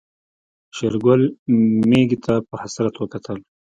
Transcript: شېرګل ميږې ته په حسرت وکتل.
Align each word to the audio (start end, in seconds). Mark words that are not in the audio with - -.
شېرګل 0.75 1.21
ميږې 1.89 2.17
ته 2.25 2.33
په 2.47 2.55
حسرت 2.61 2.95
وکتل. 2.97 3.37